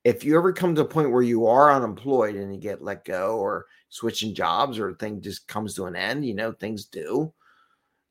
If 0.04 0.24
you 0.24 0.36
ever 0.36 0.52
come 0.52 0.74
to 0.74 0.82
a 0.82 0.84
point 0.84 1.10
where 1.10 1.22
you 1.22 1.46
are 1.46 1.72
unemployed 1.72 2.36
and 2.36 2.54
you 2.54 2.60
get 2.60 2.82
let 2.82 3.04
go 3.04 3.38
or 3.38 3.66
switching 3.88 4.34
jobs 4.34 4.78
or 4.78 4.94
thing 4.94 5.20
just 5.20 5.48
comes 5.48 5.74
to 5.74 5.86
an 5.86 5.96
end, 5.96 6.24
you 6.24 6.34
know, 6.34 6.52
things 6.52 6.84
do 6.84 7.32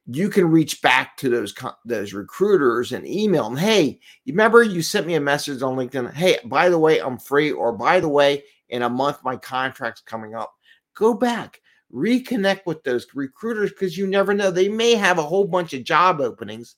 you 0.08 0.30
can 0.30 0.46
reach 0.46 0.82
back 0.82 1.18
to 1.18 1.30
those 1.30 1.54
those 1.84 2.14
recruiters 2.14 2.92
and 2.92 3.08
email 3.08 3.46
them. 3.46 3.58
Hey, 3.58 4.00
you 4.24 4.34
remember 4.34 4.62
you 4.62 4.82
sent 4.82 5.08
me 5.08 5.16
a 5.16 5.22
message 5.22 5.62
on 5.62 5.76
LinkedIn? 5.76 6.14
Hey, 6.14 6.38
by 6.46 6.70
the 6.70 6.78
way, 6.78 7.00
I'm 7.00 7.18
free. 7.18 7.52
Or 7.52 7.72
by 7.72 8.00
the 8.00 8.10
way, 8.10 8.44
in 8.70 8.84
a 8.84 8.90
month 8.90 9.24
my 9.24 9.36
contract's 9.36 10.02
coming 10.02 10.36
up. 10.36 10.54
Go 10.94 11.14
back, 11.14 11.62
reconnect 11.96 12.66
with 12.66 12.84
those 12.84 13.08
recruiters 13.16 13.72
because 13.72 13.98
you 13.98 14.06
never 14.06 14.34
know. 14.34 14.52
They 14.52 14.68
may 14.68 14.96
have 14.96 15.18
a 15.18 15.24
whole 15.24 15.46
bunch 15.46 15.74
of 15.74 15.84
job 15.84 16.20
openings 16.20 16.76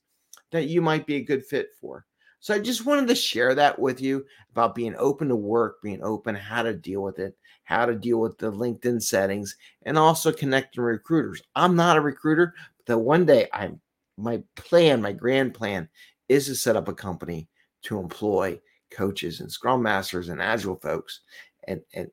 that 0.52 0.68
you 0.68 0.82
might 0.82 1.08
be 1.08 1.16
a 1.16 1.24
good 1.24 1.46
fit 1.46 1.70
for. 1.82 2.06
So 2.40 2.54
I 2.54 2.60
just 2.60 2.86
wanted 2.86 3.08
to 3.08 3.16
share 3.16 3.56
that 3.56 3.80
with 3.80 4.00
you 4.00 4.24
about 4.52 4.76
being 4.76 4.96
open 4.98 5.28
to 5.30 5.36
work, 5.36 5.82
being 5.82 6.04
open, 6.04 6.36
how 6.36 6.62
to 6.62 6.74
deal 6.74 7.02
with 7.02 7.18
it, 7.18 7.36
how 7.64 7.86
to 7.86 7.96
deal 7.96 8.20
with 8.20 8.38
the 8.38 8.52
LinkedIn 8.52 9.02
settings, 9.02 9.56
and 9.84 9.98
also 9.98 10.32
connecting 10.32 10.84
recruiters. 10.84 11.42
I'm 11.56 11.76
not 11.76 11.98
a 11.98 12.02
recruiter, 12.02 12.54
that 12.86 13.00
one 13.00 13.26
day 13.26 13.48
I 13.54 13.72
my 14.18 14.42
plan, 14.56 15.02
my 15.02 15.12
grand 15.12 15.54
plan 15.54 15.90
is 16.30 16.48
to 16.48 16.56
set 16.56 16.76
up 16.76 16.88
a 16.88 16.94
company 16.94 17.48
to 17.84 18.00
employ 18.00 18.60
coaches 18.92 19.42
and 19.42 19.52
scrum 19.52 19.84
masters 19.84 20.30
and 20.30 20.42
agile 20.42 20.78
folks. 20.78 21.22
And 21.68 21.82
and 21.94 22.10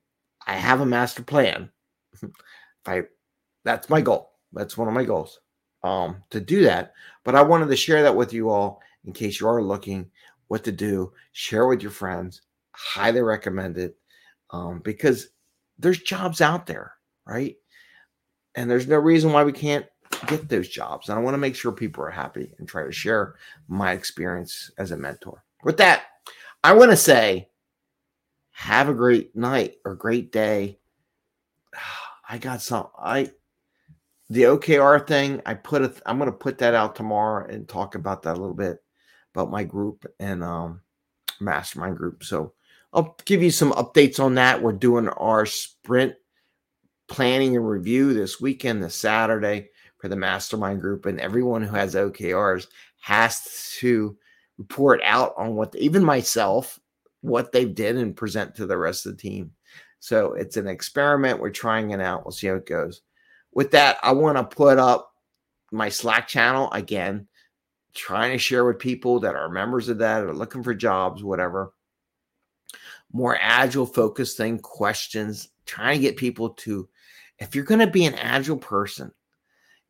I 0.46 0.54
have 0.54 0.80
a 0.80 0.86
master 0.86 1.22
plan. 1.22 1.70
I 2.86 3.02
that's 3.64 3.88
my 3.88 4.00
goal. 4.00 4.32
That's 4.52 4.76
one 4.76 4.88
of 4.88 4.94
my 4.94 5.04
goals. 5.04 5.40
Um, 5.82 6.22
to 6.30 6.40
do 6.40 6.62
that. 6.64 6.94
But 7.24 7.34
I 7.34 7.42
wanted 7.42 7.68
to 7.68 7.76
share 7.76 8.02
that 8.02 8.16
with 8.16 8.32
you 8.32 8.48
all 8.48 8.80
in 9.04 9.12
case 9.12 9.40
you 9.40 9.48
are 9.48 9.62
looking 9.62 10.10
what 10.48 10.64
to 10.64 10.72
do. 10.72 11.12
Share 11.32 11.66
with 11.66 11.82
your 11.82 11.90
friends. 11.90 12.42
Highly 12.72 13.20
recommend 13.20 13.76
it. 13.78 13.96
Um, 14.50 14.80
because 14.80 15.28
there's 15.78 15.98
jobs 15.98 16.40
out 16.40 16.66
there, 16.66 16.94
right? 17.26 17.56
And 18.54 18.70
there's 18.70 18.86
no 18.86 18.96
reason 18.96 19.32
why 19.32 19.44
we 19.44 19.52
can't 19.52 19.86
get 20.26 20.48
those 20.48 20.68
jobs. 20.68 21.08
And 21.08 21.18
I 21.18 21.22
want 21.22 21.34
to 21.34 21.38
make 21.38 21.56
sure 21.56 21.72
people 21.72 22.04
are 22.04 22.10
happy 22.10 22.54
and 22.58 22.68
try 22.68 22.84
to 22.84 22.92
share 22.92 23.34
my 23.68 23.92
experience 23.92 24.70
as 24.78 24.90
a 24.90 24.96
mentor. 24.96 25.42
With 25.64 25.76
that, 25.78 26.04
I 26.62 26.72
want 26.72 26.90
to 26.92 26.96
say, 26.96 27.48
have 28.52 28.88
a 28.88 28.94
great 28.94 29.34
night 29.34 29.76
or 29.84 29.94
great 29.94 30.30
day. 30.30 30.78
I 32.28 32.38
got 32.38 32.62
some, 32.62 32.88
I, 32.98 33.30
the 34.30 34.42
OKR 34.42 35.06
thing, 35.06 35.42
I 35.44 35.54
put 35.54 35.82
a, 35.82 35.92
I'm 36.06 36.18
going 36.18 36.30
to 36.30 36.36
put 36.36 36.58
that 36.58 36.74
out 36.74 36.96
tomorrow 36.96 37.46
and 37.46 37.68
talk 37.68 37.94
about 37.94 38.22
that 38.22 38.36
a 38.36 38.40
little 38.40 38.54
bit 38.54 38.78
about 39.34 39.50
my 39.50 39.64
group 39.64 40.06
and 40.18 40.42
um, 40.42 40.80
mastermind 41.40 41.96
group. 41.96 42.24
So 42.24 42.54
I'll 42.92 43.16
give 43.24 43.42
you 43.42 43.50
some 43.50 43.72
updates 43.72 44.20
on 44.20 44.34
that. 44.36 44.62
We're 44.62 44.72
doing 44.72 45.08
our 45.08 45.46
sprint 45.46 46.14
planning 47.08 47.56
and 47.56 47.68
review 47.68 48.14
this 48.14 48.40
weekend, 48.40 48.82
this 48.82 48.94
Saturday 48.94 49.68
for 49.98 50.08
the 50.08 50.16
mastermind 50.16 50.80
group, 50.80 51.06
and 51.06 51.20
everyone 51.20 51.62
who 51.62 51.74
has 51.74 51.94
OKRs 51.94 52.66
has 53.00 53.74
to 53.80 54.16
report 54.58 55.00
out 55.04 55.34
on 55.36 55.56
what 55.56 55.74
even 55.76 56.04
myself 56.04 56.78
what 57.20 57.52
they 57.52 57.64
did 57.64 57.96
and 57.96 58.16
present 58.16 58.54
to 58.54 58.66
the 58.66 58.76
rest 58.76 59.06
of 59.06 59.16
the 59.16 59.22
team. 59.22 59.50
So 60.04 60.34
it's 60.34 60.58
an 60.58 60.66
experiment. 60.66 61.40
We're 61.40 61.48
trying 61.48 61.92
it 61.92 62.00
out. 62.02 62.26
We'll 62.26 62.32
see 62.32 62.48
how 62.48 62.56
it 62.56 62.66
goes. 62.66 63.00
With 63.54 63.70
that, 63.70 63.96
I 64.02 64.12
want 64.12 64.36
to 64.36 64.44
put 64.44 64.76
up 64.76 65.10
my 65.72 65.88
Slack 65.88 66.28
channel 66.28 66.70
again, 66.72 67.26
trying 67.94 68.32
to 68.32 68.38
share 68.38 68.66
with 68.66 68.78
people 68.78 69.20
that 69.20 69.34
are 69.34 69.48
members 69.48 69.88
of 69.88 69.96
that 70.00 70.22
or 70.22 70.34
looking 70.34 70.62
for 70.62 70.74
jobs, 70.74 71.24
whatever. 71.24 71.72
More 73.14 73.38
agile 73.40 73.86
focused 73.86 74.36
thing, 74.36 74.58
questions, 74.58 75.48
trying 75.64 75.96
to 75.96 76.02
get 76.02 76.18
people 76.18 76.50
to, 76.50 76.86
if 77.38 77.54
you're 77.54 77.64
going 77.64 77.80
to 77.80 77.86
be 77.86 78.04
an 78.04 78.14
agile 78.16 78.58
person, 78.58 79.10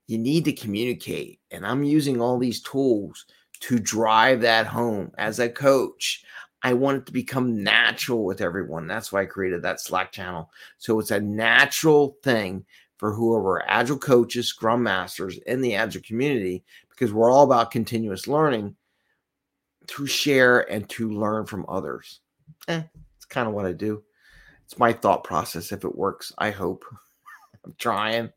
you 0.07 0.19
need 0.19 0.45
to 0.45 0.53
communicate. 0.53 1.41
And 1.51 1.67
I'm 1.67 1.83
using 1.83 2.21
all 2.21 2.39
these 2.39 2.63
tools 2.63 3.27
to 3.63 3.81
drive 3.81 4.43
that 4.43 4.69
home 4.69 5.11
as 5.19 5.41
a 5.41 5.49
coach. 5.49 6.23
I 6.65 6.73
want 6.73 6.97
it 6.97 7.07
to 7.07 7.13
become 7.13 7.63
natural 7.63 8.25
with 8.25 8.41
everyone. 8.41 8.87
That's 8.87 9.13
why 9.13 9.21
I 9.23 9.27
created 9.27 9.61
that 9.63 9.81
Slack 9.81 10.13
channel. 10.13 10.51
So 10.79 10.99
it's 10.99 11.11
a 11.11 11.21
natural 11.21 12.17
thing 12.23 12.65
for 12.97 13.13
whoever 13.13 13.63
agile 13.69 13.99
coaches, 13.99 14.49
scrum 14.49 14.83
masters 14.83 15.39
in 15.47 15.61
the 15.61 15.75
agile 15.75 16.01
community, 16.01 16.65
because 16.89 17.13
we're 17.13 17.31
all 17.31 17.45
about 17.45 17.71
continuous 17.71 18.27
learning 18.27 18.75
to 19.89 20.07
share 20.07 20.61
and 20.73 20.89
to 20.89 21.11
learn 21.11 21.45
from 21.45 21.67
others. 21.69 22.21
Eh, 22.69 22.83
it's 23.17 23.27
kind 23.27 23.47
of 23.47 23.53
what 23.53 23.67
I 23.67 23.73
do. 23.73 24.03
It's 24.65 24.79
my 24.79 24.95
thought 24.95 25.23
process. 25.23 25.71
If 25.71 25.85
it 25.85 25.95
works, 25.95 26.33
I 26.39 26.51
hope. 26.51 26.87
I'm 27.67 27.75
trying. 27.79 28.33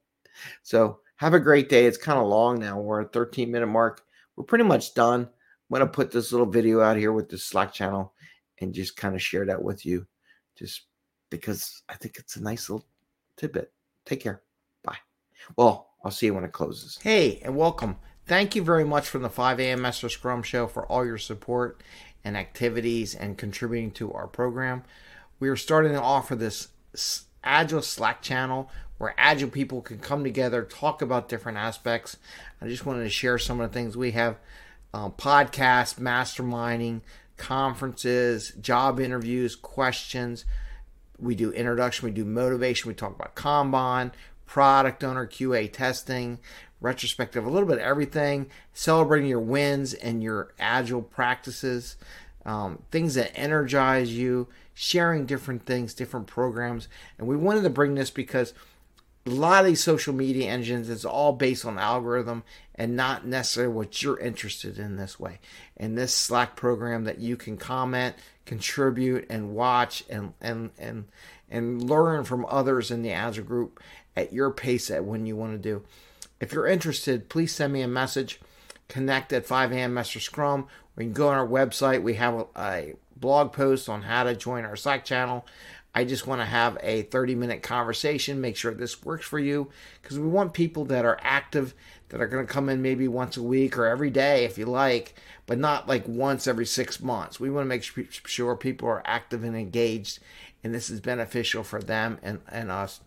So 0.64 1.00
have 1.16 1.34
a 1.34 1.40
great 1.40 1.70
day. 1.70 1.86
It's 1.86 1.98
kind 1.98 2.20
of 2.20 2.28
long 2.28 2.60
now. 2.60 2.78
We're 2.78 3.04
at 3.04 3.14
13 3.14 3.50
minute 3.50 3.68
mark. 3.68 4.04
We're 4.36 4.44
pretty 4.44 4.66
much 4.66 4.94
done. 4.94 5.30
I'm 5.70 5.78
going 5.78 5.88
to 5.88 5.94
put 5.94 6.12
this 6.12 6.32
little 6.32 6.48
video 6.48 6.82
out 6.82 6.98
here 6.98 7.12
with 7.12 7.30
the 7.30 7.38
Slack 7.38 7.74
channel 7.74 8.14
and 8.60 8.74
just 8.74 8.96
kind 8.96 9.16
of 9.16 9.22
share 9.22 9.46
that 9.46 9.62
with 9.62 9.86
you 9.86 10.08
just 10.58 10.84
because 11.30 11.84
I 11.90 11.96
think 11.96 12.18
it's 12.18 12.38
a 12.38 12.44
nice 12.44 12.70
little 12.70 12.86
tidbit. 13.36 13.72
Take 14.06 14.22
care. 14.22 14.42
Bye. 14.84 14.98
Well, 15.58 15.90
I'll 16.04 16.12
see 16.12 16.28
you 16.28 16.34
when 16.34 16.46
it 16.46 16.54
closes. 16.54 16.98
Hey, 17.02 17.42
and 17.44 17.58
welcome. 17.58 17.98
Thank 18.26 18.56
you 18.56 18.64
very 18.64 18.86
much 18.86 19.10
from 19.10 19.24
the 19.24 19.30
5 19.30 19.60
a.m. 19.60 19.82
Master 19.82 20.08
Scrum 20.08 20.42
Show 20.42 20.68
for 20.68 20.86
all 20.86 21.06
your 21.06 21.18
support 21.18 21.84
and 22.24 22.38
activities 22.38 23.14
and 23.14 23.38
contributing 23.38 23.92
to 23.92 24.14
our 24.14 24.28
program. 24.28 24.84
We 25.40 25.50
are 25.50 25.56
starting 25.58 25.92
to 25.92 26.02
offer 26.02 26.36
this 26.36 26.70
Agile 27.44 27.82
Slack 27.82 28.22
channel 28.22 28.70
where 28.98 29.14
agile 29.18 29.50
people 29.50 29.82
can 29.82 30.00
come 30.00 30.24
together, 30.24 30.64
talk 30.64 31.02
about 31.02 31.30
different 31.30 31.58
aspects. 31.58 32.18
I 32.62 32.68
just 32.68 32.86
wanted 32.86 33.04
to 33.04 33.10
share 33.10 33.38
some 33.38 33.60
of 33.62 33.70
the 33.70 33.74
things 33.74 33.96
we 33.96 34.12
have 34.12 34.38
um, 34.94 35.12
podcasts, 35.12 35.96
masterminding, 36.00 37.02
conferences, 37.38 38.52
job 38.62 39.00
interviews, 39.00 39.56
questions. 39.56 40.46
We 41.20 41.36
do 41.36 41.52
introduction, 41.52 42.06
we 42.06 42.12
do 42.12 42.26
motivation, 42.26 42.90
we 42.90 42.94
talk 42.96 43.16
about 43.16 43.36
Kanban, 43.36 44.12
product 44.46 45.04
owner, 45.04 45.28
QA 45.28 45.72
testing, 45.72 46.40
retrospective, 46.80 47.46
a 47.46 47.50
little 47.50 47.68
bit 47.68 47.78
of 47.78 47.84
everything, 47.84 48.50
celebrating 48.74 49.30
your 49.30 49.40
wins 49.40 49.94
and 49.94 50.22
your 50.22 50.54
agile 50.60 51.02
practices, 51.02 51.98
um, 52.46 52.84
things 52.92 53.16
that 53.16 53.38
energize 53.38 54.16
you, 54.16 54.48
sharing 54.74 55.26
different 55.26 55.66
things, 55.66 55.94
different 55.94 56.28
programs. 56.28 56.88
And 57.18 57.28
we 57.28 57.36
wanted 57.36 57.64
to 57.64 57.70
bring 57.70 57.96
this 57.96 58.12
because 58.12 58.54
a 59.28 59.32
lot 59.32 59.62
of 59.62 59.68
these 59.68 59.84
social 59.84 60.14
media 60.14 60.50
engines 60.50 60.90
it's 60.90 61.06
all 61.06 61.34
based 61.34 61.66
on 61.66 61.78
algorithm 61.78 62.44
and 62.76 62.96
not 62.96 63.26
necessarily 63.26 63.74
what 63.74 64.02
you're 64.02 64.20
interested 64.20 64.80
in 64.80 64.96
this 64.96 65.20
way. 65.20 65.40
And 65.76 65.98
this 65.98 66.14
slack 66.14 66.56
program 66.56 67.04
that 67.04 67.20
you 67.20 67.36
can 67.36 67.58
comment 67.58 68.16
contribute 68.46 69.26
and 69.30 69.54
watch 69.54 70.04
and 70.10 70.34
and 70.40 70.72
and 70.80 71.06
and 71.50 71.90
learn 71.90 72.24
from 72.24 72.46
others 72.50 72.90
in 72.92 73.02
the 73.02 73.12
agile 73.12 73.44
group 73.44 73.82
at 74.16 74.32
your 74.32 74.52
pace 74.52 74.90
at 74.90 75.04
when 75.04 75.26
you 75.26 75.36
want 75.36 75.52
to 75.52 75.58
do. 75.58 75.84
If 76.40 76.54
you're 76.54 76.68
interested 76.68 77.30
please 77.30 77.54
send 77.54 77.74
me 77.74 77.82
a 77.82 77.88
message. 77.88 78.40
Connect 78.88 79.34
at 79.34 79.46
5am 79.46 79.92
master 79.92 80.22
scrum. 80.22 80.68
We 80.96 81.04
can 81.04 81.14
go 81.14 81.28
on 81.28 81.38
our 81.38 81.48
website. 81.48 82.02
We 82.02 82.14
have 82.14 82.34
a, 82.34 82.46
a 82.58 82.94
blog 83.18 83.52
post 83.52 83.90
on 83.90 84.04
how 84.04 84.24
to 84.24 84.34
join 84.34 84.64
our 84.64 84.78
slack 84.78 85.04
channel 85.04 85.46
I 85.96 86.04
just 86.04 86.28
want 86.28 86.42
to 86.42 86.46
have 86.46 86.78
a 86.82 87.04
30 87.04 87.36
minute 87.36 87.64
conversation, 87.64 88.40
make 88.40 88.56
sure 88.56 88.74
this 88.74 89.04
works 89.04 89.26
for 89.26 89.40
you, 89.40 89.70
because 90.02 90.20
we 90.20 90.28
want 90.28 90.54
people 90.54 90.86
that 90.86 91.06
are 91.06 91.20
active, 91.22 91.74
that 92.10 92.22
are 92.22 92.28
going 92.28 92.46
to 92.46 92.54
come 92.54 92.70
in 92.70 92.82
maybe 92.82 93.08
once 93.08 93.36
a 93.36 93.44
week 93.44 93.78
or 93.78 93.88
every 93.88 94.12
day 94.12 94.46
if 94.46 94.58
you 94.58 94.66
like, 94.66 95.16
but 95.46 95.58
not 95.58 95.88
like 95.88 96.08
once 96.08 96.46
every 96.46 96.66
six 96.66 97.02
months. 97.02 97.40
We 97.40 97.50
want 97.50 97.66
to 97.66 97.70
make 97.70 97.84
sure 97.84 98.56
people 98.56 98.88
are 98.90 99.02
active 99.06 99.44
and 99.44 99.56
engaged, 99.56 100.20
and 100.64 100.74
this 100.74 100.90
is 100.90 101.02
beneficial 101.02 101.64
for 101.64 101.82
them 101.82 102.20
and, 102.22 102.42
and 102.52 102.70
us 102.70 103.02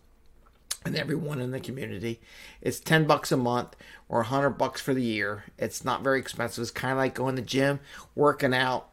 and 0.83 0.95
everyone 0.95 1.39
in 1.39 1.51
the 1.51 1.59
community. 1.59 2.19
It's 2.61 2.79
10 2.79 3.05
bucks 3.05 3.31
a 3.31 3.37
month 3.37 3.75
or 4.09 4.19
100 4.19 4.51
bucks 4.51 4.81
for 4.81 4.93
the 4.93 5.03
year. 5.03 5.45
It's 5.57 5.85
not 5.85 6.03
very 6.03 6.19
expensive. 6.19 6.61
It's 6.61 6.71
kind 6.71 6.91
of 6.91 6.97
like 6.97 7.13
going 7.13 7.35
to 7.35 7.41
the 7.41 7.47
gym, 7.47 7.79
working 8.15 8.53
out, 8.53 8.89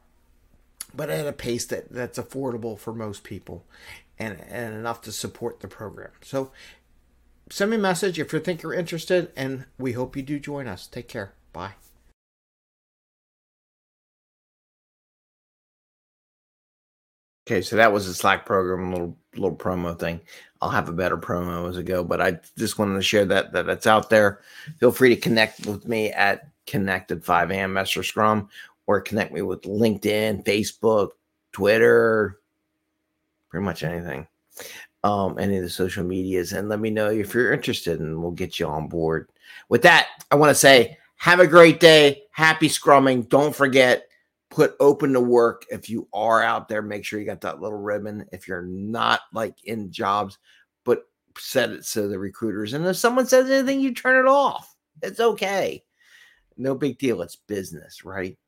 but 0.99 1.11
at 1.11 1.29
a 1.29 1.33
pace 1.33 1.67
that, 1.67 1.91
that's 1.93 2.19
affordable 2.19 2.79
for 2.79 2.93
most 2.93 3.25
people. 3.25 3.65
and, 4.19 4.41
and 4.49 4.75
enough 4.75 5.01
to 5.03 5.13
support 5.13 5.61
the 5.61 5.69
program. 5.69 6.11
So 6.23 6.51
send 7.51 7.71
me 7.71 7.77
a 7.77 7.81
message 7.81 8.19
if 8.19 8.33
you 8.33 8.41
think 8.41 8.63
you're 8.63 8.75
interested, 8.75 9.33
and 9.37 9.67
we 9.79 9.93
hope 9.93 10.17
you 10.17 10.23
do 10.23 10.41
join 10.41 10.67
us. 10.69 10.87
Take 10.87 11.09
care. 11.09 11.35
Bye. 11.53 11.75
Okay, 17.49 17.63
so 17.63 17.77
that 17.77 17.93
was 17.93 18.07
a 18.07 18.15
Slack 18.15 18.45
program, 18.45 18.93
little 18.93 19.17
little 19.35 19.57
promo 19.57 19.99
thing. 19.99 20.21
I'll 20.61 20.71
have 20.71 20.89
a 20.89 20.93
better 20.93 21.17
promo 21.17 21.69
as 21.69 21.79
I 21.79 21.83
go, 21.83 22.05
but 22.05 22.21
I 22.21 22.41
just 22.59 22.79
wanted 22.79 22.97
to 22.97 23.03
share 23.03 23.25
that 23.27 23.53
that 23.53 23.69
it's 23.71 23.87
out 23.87 24.11
there. 24.11 24.41
Feel 24.81 24.93
free 24.93 25.11
to 25.15 25.17
connect 25.21 25.67
with 25.67 25.89
me 25.89 26.13
at 26.13 26.49
Connected 26.67 27.25
5 27.25 27.51
a.m. 27.53 27.73
Master 27.73 28.03
Scrum 28.03 28.51
or 28.89 29.03
connect 29.03 29.33
me 29.33 29.43
with 29.43 29.63
LinkedIn, 29.63 30.45
Facebook, 30.45 31.11
Twitter, 31.53 32.41
pretty 33.51 33.65
much 33.65 33.85
anything. 33.85 34.27
Um, 35.05 35.39
any 35.39 35.59
of 35.59 35.63
the 35.63 35.71
social 35.71 36.03
medias, 36.03 36.53
and 36.53 36.69
let 36.69 36.81
me 36.81 36.91
know 36.91 37.09
if 37.09 37.33
you're 37.33 37.53
interested, 37.53 38.01
and 38.01 38.21
we'll 38.21 38.33
get 38.33 38.59
you 38.59 38.67
on 38.67 38.89
board. 38.89 39.29
With 39.69 39.83
that, 39.83 40.09
I 40.33 40.35
want 40.35 40.51
to 40.51 40.55
say 40.55 40.97
have 41.17 41.39
a 41.39 41.47
great 41.47 41.79
day. 41.79 42.23
Happy 42.33 42.69
scrumming. 42.69 43.29
Don't 43.29 43.55
forget 43.55 44.09
put 44.51 44.75
open 44.81 45.13
to 45.13 45.21
work 45.21 45.67
if 45.71 45.91
you 45.91 46.09
are 46.13 46.43
out 46.43 46.69
there 46.69 46.81
make 46.81 47.05
sure 47.05 47.21
you 47.21 47.27
got 47.27 47.43
that 47.43 47.61
little 47.61 47.79
ribbon 47.79 48.25
if 48.33 48.49
you're 48.49 48.63
not 48.63 49.21
like 49.35 49.55
in 49.65 49.91
jobs 49.93 50.39
but 50.85 51.03
set 51.37 51.69
it 51.71 51.85
so 51.85 52.09
the 52.09 52.19
recruiters 52.19 52.73
and 52.73 52.87
if 52.87 52.97
someone 52.97 53.27
says 53.27 53.51
anything 53.51 53.79
you 53.79 53.93
turn 53.93 54.19
it 54.19 54.27
off 54.27 54.75
it's 55.03 55.21
okay 55.21 55.85
no 56.57 56.75
big 56.75 56.99
deal 56.99 57.21
it's 57.21 57.37
business 57.37 58.07
right 58.07 58.39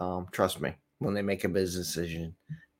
um, 0.00 0.26
trust 0.32 0.60
me 0.60 0.74
when 0.98 1.14
they 1.14 1.22
make 1.22 1.44
a 1.44 1.48
business 1.48 1.86
decision 1.86 2.34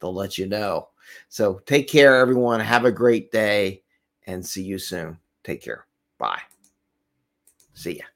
they'll 0.05 0.15
let 0.15 0.37
you 0.37 0.47
know. 0.47 0.89
So 1.29 1.61
take 1.65 1.89
care 1.89 2.17
everyone. 2.17 2.61
Have 2.61 2.85
a 2.85 2.93
great 2.93 3.31
day 3.33 3.83
and 4.27 4.45
see 4.45 4.63
you 4.63 4.79
soon. 4.79 5.19
Take 5.43 5.63
care. 5.63 5.87
Bye. 6.19 6.43
See 7.75 7.99
ya 7.99 8.14